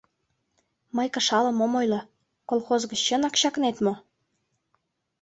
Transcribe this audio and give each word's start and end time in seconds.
Мый 0.95 1.07
кышалым 1.15 1.57
ом 1.65 1.73
ойло: 1.79 2.01
колхоз 2.49 2.81
гыч 2.91 2.99
чынак 3.07 3.33
чакнет 3.41 3.77
мо? 3.85 3.93